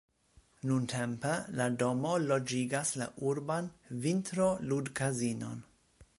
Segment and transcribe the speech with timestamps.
[0.69, 3.69] Nuntempe la domo loĝigas la urban
[4.07, 5.63] vintro-ludkazinon.